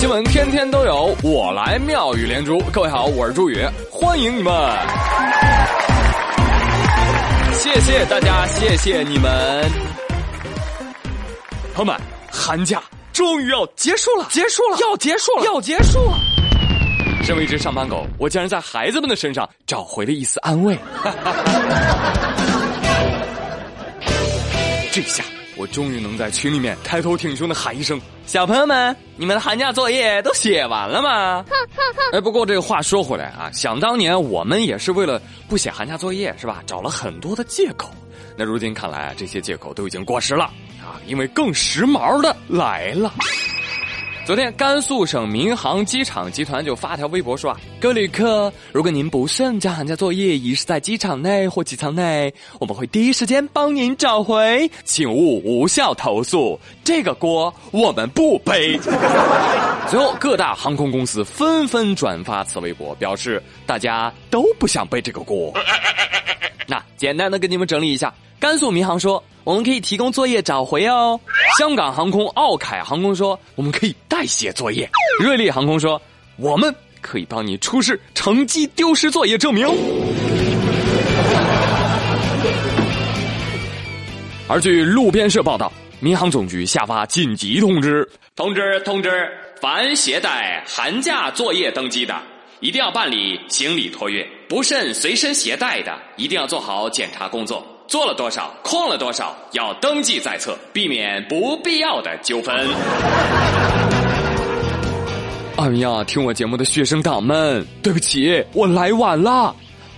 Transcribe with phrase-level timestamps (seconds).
[0.00, 2.58] 新闻天天都有，我来妙语连珠。
[2.72, 4.50] 各位好，我是朱宇，欢迎你们。
[7.52, 9.62] 谢谢大家，谢谢你们。
[11.74, 11.94] 朋友们，
[12.32, 12.82] 寒假
[13.12, 16.18] 终于要结束了，结束了，要结束了，要结束了。
[17.22, 20.78] 身为一只上班狗，我竟然在孩子们的身上找回了一丝安慰。
[24.90, 25.22] 这下。
[25.60, 31.44] 我终于能在群里面抬头挺胸的喊一声：“小朋友们，你们的寒假作业都写完了吗？”
[32.14, 37.90] 哎，不过这个话说回来啊，想当年我们也是为了不写寒假作业是吧，找了很多的借口。
[38.38, 40.44] 那如今看来，这些借口都已经过时了
[40.80, 43.12] 啊，因为更时髦的来了。
[44.30, 58.78] 昨天，甘肃省民航机场集团就发条微博说啊，各位旅客，如果您不慎将寒假作业遗失在机场内或机舱内，我们会第一时间帮您找回，请勿无效投诉，这个锅我们不背。
[59.88, 65.52] 随后，各大航空公司纷纷转发此微博，表示大家都不想背这个锅。
[66.68, 69.22] 那简单的给你们整理一下，甘肃民航说。
[69.42, 71.18] 我们可以提供作业找回哦。
[71.58, 74.88] 香港航空奥凯航空说我们可以代写作业。
[75.18, 76.00] 瑞丽航空说
[76.36, 79.66] 我们可以帮你出示乘机丢失作业证明。
[84.46, 89.26] 而据路边社报道，民航总局下发紧急通知：通知通知，
[89.60, 92.14] 凡携带寒假作业登机的，
[92.60, 97.66] 一定要办理行李托运；不慎随身携带的，一定要做好检查工作。
[97.90, 102.54] 做了多少，空了多少，要登记在册，避免不必要的纠纷。
[105.56, 109.52] 哎呀，听我节目的学生党们，对不起，我来晚了。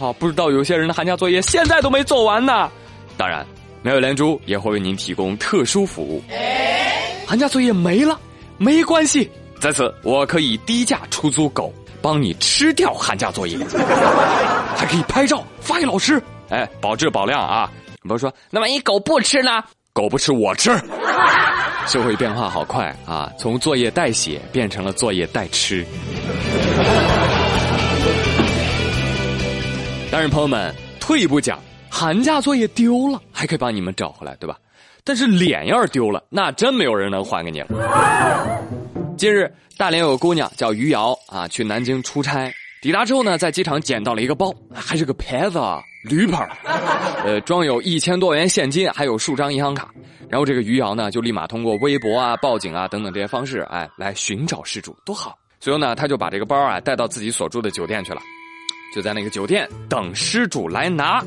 [0.00, 2.68] 啊，不知道有些人的寒假作业现在都没做完呢。
[3.16, 3.46] 当然，
[3.82, 6.20] 没有连珠也会为您提供特殊服务。
[7.24, 8.18] 寒假作业没了，
[8.58, 13.56] 没关系，在此我可以低价出租狗，帮你吃掉寒假作业，
[14.74, 16.20] 还可以拍照发给老师。
[16.48, 17.70] 哎，保质保量啊！
[18.02, 19.62] 不是说，那万一狗不吃呢？
[19.92, 20.70] 狗不吃，我吃。
[21.88, 25.84] 社会变化好快啊，从作业代写变成了作业代吃。
[30.10, 31.58] 但是，朋友们，退一步讲，
[31.88, 34.56] 寒假作业丢了还可以帮你们找回来，对吧？
[35.04, 37.68] 但是脸要是丢了，那真没有人能还给你了。
[39.16, 42.52] 近日，大连有个姑娘叫余瑶啊，去南京出差，
[42.82, 45.60] 抵达之后呢，在机场捡到了一个包，还是个牌子。
[46.08, 46.48] 驴牌
[47.24, 49.90] 呃，装有一千多元现金，还有数张银行卡。
[50.28, 55.38] 然后这个余姚呢，就立马通过微博啊、报警啊等等这些方式，哎，来寻找失主，多好。
[55.60, 58.20] 随后呢，他就把这个包啊带到自己所住的酒店去了，
[58.94, 61.24] 就在那个酒店等失主来拿。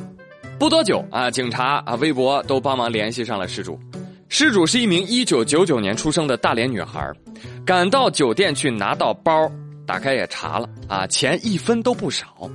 [0.58, 3.80] 不多久啊，警察啊、微博都帮忙联系上了失主。
[4.28, 7.10] 失主是一名一九九九年出生的大连女孩，
[7.66, 9.50] 赶到酒店去拿到包，
[9.88, 12.50] 打开也查了啊，钱一分都不少。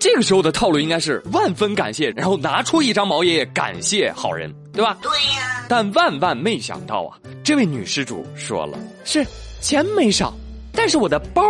[0.00, 4.96] 这个时候的套路应该是万分感谢，然后拿出一张毛爷爷感谢好人，对吧？
[5.02, 5.66] 对呀。
[5.68, 9.24] 但万万没想到啊，这位女施主说了：“是
[9.60, 10.32] 钱没少，
[10.72, 11.42] 但是我的包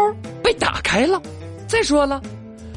[0.43, 1.22] 被打开了。
[1.69, 2.21] 再说了，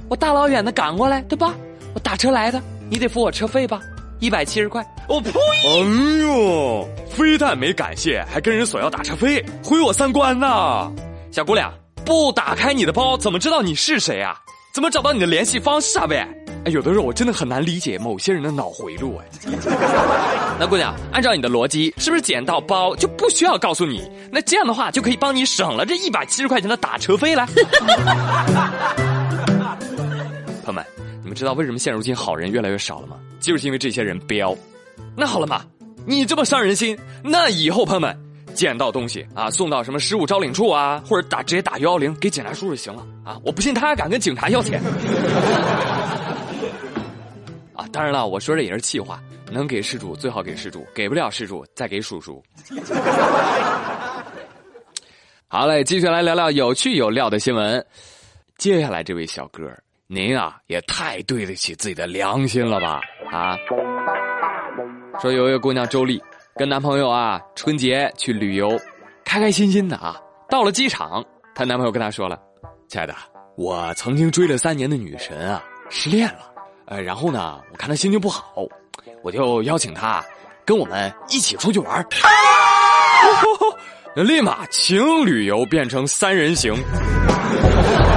[0.09, 1.55] 我大老远的赶过来，对吧？
[1.95, 3.81] 我打车来的，你得付我车费吧？
[4.19, 4.85] 一百七十块。
[5.09, 5.31] 我呸！
[5.31, 10.91] 哎呦，非但没感谢，还跟人索要打车费，毁我三观呐！
[11.31, 11.73] 小姑娘，
[12.05, 14.39] 不打开你的包，怎么知道你是谁啊？”
[14.73, 16.07] 怎么找到你的联系方式啊？
[16.07, 16.27] 呗，
[16.65, 19.25] 哎，有的时候我真的很难理解某些人的脑回路哎。
[20.59, 24.01] 那姑娘，按照你的逻辑，是不是捡到包就不需要告诉你？
[24.31, 27.47] 那这样的话就可以帮你省了这一百七十块钱的打车费了。
[30.65, 30.83] 朋友们，
[31.21, 33.17] 你们知道为什么现如今好人越来越少了吗？
[33.39, 34.57] 就是因为这些人彪。
[35.15, 35.61] 那好了嘛，
[36.03, 38.17] 你这么伤人心，那以后朋友们。
[38.53, 43.39] 捡到东西啊，送到什么失物招领处啊，或者打直接打幺幺零给警察叔叔就行了啊！
[43.43, 44.81] 我不信他还敢跟警察要钱
[47.75, 47.85] 啊！
[47.91, 49.19] 当然了，我说这也是气话，
[49.51, 52.43] 能给失主最好给失主，给不了失主再给叔叔。
[55.47, 57.85] 好嘞，继续来聊聊有趣有料的新闻。
[58.57, 59.61] 接下来这位小哥，
[60.07, 63.01] 您啊也太对得起自己的良心了吧
[63.31, 63.57] 啊！
[65.21, 66.21] 说有一个姑娘周丽。
[66.55, 68.79] 跟男朋友啊，春节去旅游，
[69.25, 70.21] 开开心心的啊。
[70.47, 72.39] 到了机场，她男朋友跟她说了
[72.87, 73.15] ：“亲爱的，
[73.57, 76.53] 我曾经追了三年的女神啊，失恋了。
[76.85, 78.53] 呃，然后呢，我看她心情不好，
[79.23, 80.23] 我就邀请她
[80.63, 82.05] 跟我们一起出去玩。
[84.13, 86.71] 立马情侣游变成三人行。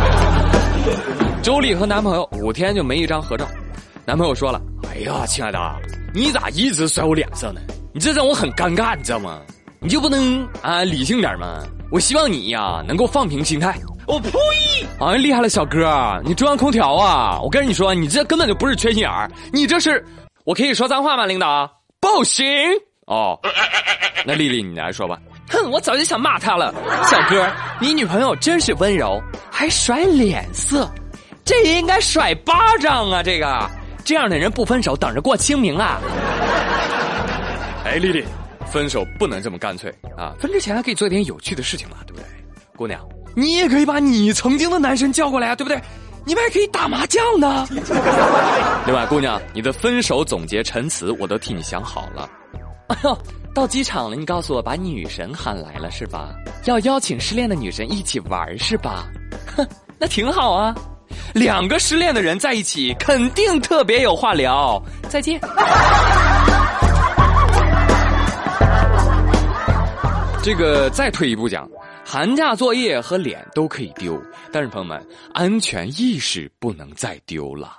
[1.42, 3.48] 周丽和男朋友五天就没一张合照。
[4.04, 4.60] 男朋友说了
[4.92, 5.58] ：“哎呀，亲爱的，
[6.12, 7.62] 你咋一直甩我脸色呢？”
[7.96, 9.40] 你这让我很尴尬，你知道吗？
[9.80, 11.62] 你就不能啊理性点吗？
[11.90, 13.74] 我希望你呀能够放平心态。
[14.06, 14.30] 我呸！
[15.00, 17.40] 啊，厉害了，小哥，你中央空调啊！
[17.42, 20.04] 我跟你说，你这根本就不是缺心眼儿，你这是，
[20.44, 21.66] 我可以说脏话吗，领导？
[21.98, 22.46] 不行
[23.06, 23.40] 哦。
[24.26, 25.18] 那丽丽，你来说吧。
[25.48, 26.74] 哼，我早就想骂他了。
[27.10, 27.50] 小哥，
[27.80, 29.18] 你女朋友真是温柔，
[29.50, 30.86] 还甩脸色，
[31.46, 33.22] 这应该甩巴掌啊！
[33.22, 33.70] 这个，
[34.04, 35.98] 这样的人不分手，等着过清明啊！
[37.86, 38.24] 哎，丽丽，
[38.66, 40.34] 分手不能这么干脆啊！
[40.40, 42.26] 分之前还可以做点有趣的事情嘛，对不对？
[42.76, 43.00] 姑娘，
[43.36, 45.80] 你也可以把你曾经的男神叫过来啊，对不对？
[46.24, 47.64] 你们还可以打麻将呢。
[48.84, 52.28] 另外，姑娘，你的分手总结陈词我都替你想好了。
[52.88, 53.16] 哎呦。
[53.54, 56.34] 到机场了，你告诉我把女神喊来了是吧？
[56.64, 59.06] 要邀请失恋的女神一起玩是吧？
[59.56, 59.66] 哼，
[59.98, 60.74] 那挺好啊，
[61.32, 64.82] 两个失恋的人在一起肯定特别有话聊。
[65.08, 65.40] 再见。
[70.46, 71.68] 这个再退一步讲，
[72.04, 74.16] 寒假作业和脸都可以丢，
[74.52, 75.04] 但是朋友们，
[75.34, 77.78] 安全意识不能再丢了。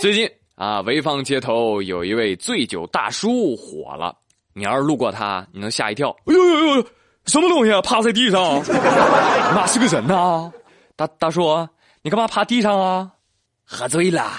[0.00, 4.16] 最近啊，潍坊街头有一位醉酒大叔火了。
[4.52, 6.10] 你要是路过他，你能吓一跳。
[6.26, 6.86] 哎呦呦呦，
[7.24, 7.82] 什么东西啊？
[7.82, 8.62] 趴在地上？
[8.70, 10.48] 那是个人呐！
[10.94, 11.68] 大大叔，
[12.00, 13.10] 你干嘛趴地上啊？
[13.64, 14.30] 喝醉了，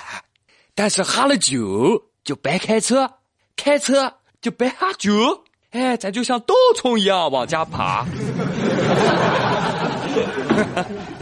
[0.74, 3.06] 但是喝了酒就别开车，
[3.54, 4.10] 开车
[4.40, 5.44] 就别喝酒。
[5.72, 8.06] 哎，咱就像稻虫一样往家爬。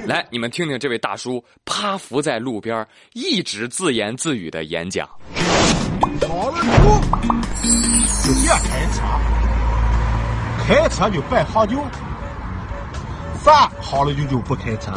[0.07, 5.09] 来，你们听听这位大叔趴伏在路边，一直自言自语的演讲。
[6.29, 6.59] 好了，
[8.23, 9.03] 就别开车，
[10.65, 11.83] 开车就别喝酒。
[13.45, 14.93] 啥好了酒就不开车，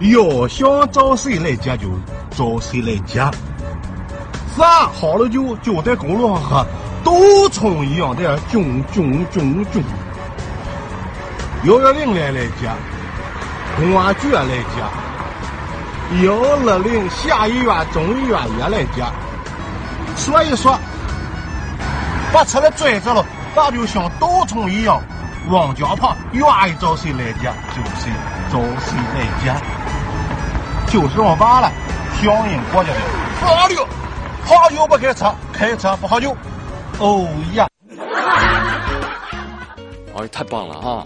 [0.00, 1.90] 要想找谁来接就
[2.30, 3.20] 找谁来接。
[4.56, 6.66] 啥好了酒就在公路上喝，
[7.04, 7.12] 稻
[7.52, 9.82] 虫一样的囧囧囧囧。
[11.64, 12.70] 幺幺零来来接，
[13.76, 14.80] 公安局来接，
[16.24, 19.04] 幺二零县医院、中医院也来接。
[20.16, 20.78] 所以说，
[22.32, 23.24] 把车给拽着了，
[23.54, 25.00] 那就像稻虫一样
[25.48, 28.10] 往家跑，愿意找谁来接就谁
[28.50, 29.54] 找谁来接，
[30.92, 31.70] 就这么办了。
[32.20, 33.00] 响应国家的
[33.40, 33.76] 法律，
[34.44, 36.36] 喝酒不开车，开车不喝酒。
[37.00, 37.66] 哦呀！
[40.16, 41.04] 哎，太棒了啊！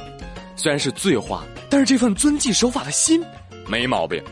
[0.56, 3.24] 虽然是醉话，但是这份遵纪守法的心
[3.66, 4.22] 没毛病，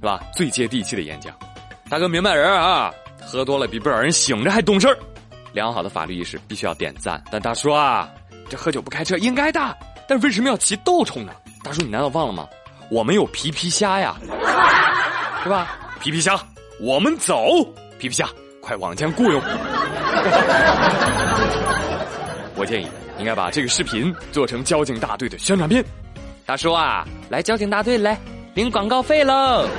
[0.00, 0.20] 是吧？
[0.34, 1.32] 最接地气的演讲，
[1.88, 2.92] 大哥明白人啊！
[3.20, 4.98] 喝多了比不少人醒着还懂事儿，
[5.52, 7.22] 良好的法律意识必须要点赞。
[7.30, 8.10] 但大叔啊，
[8.50, 9.76] 这喝酒不开车应该的，
[10.08, 11.32] 但为什么要骑豆虫呢？
[11.62, 12.48] 大叔，你难道忘了吗？
[12.90, 14.16] 我们有皮皮虾呀，
[15.42, 15.78] 是吧？
[16.00, 16.38] 皮皮虾，
[16.80, 17.62] 我们走！
[17.98, 18.28] 皮皮虾，
[18.60, 19.40] 快往前雇佣！
[22.56, 22.88] 我建议
[23.18, 25.84] 应该把这个视频做成交警大队的宣传片。
[26.46, 28.18] 大叔啊，来交警大队来
[28.54, 29.66] 领广告费喽！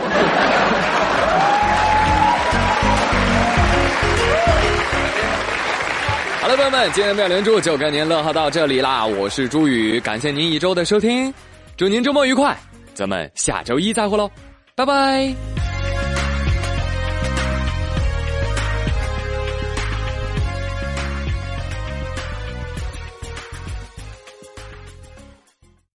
[6.41, 9.03] 好了，朋友们，今天的妙连珠就跟您乐呵到这里啦！
[9.05, 11.33] 我是朱宇，感谢您一周的收听，
[11.75, 12.55] 祝您周末愉快，
[12.93, 14.29] 咱们下周一再会喽，
[14.75, 15.64] 拜拜。